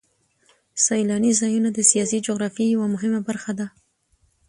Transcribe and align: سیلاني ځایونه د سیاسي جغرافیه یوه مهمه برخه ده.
سیلاني 0.85 1.31
ځایونه 1.41 1.69
د 1.73 1.79
سیاسي 1.91 2.17
جغرافیه 2.27 2.67
یوه 2.75 2.87
مهمه 2.95 3.19
برخه 3.27 3.51
ده. 3.59 3.67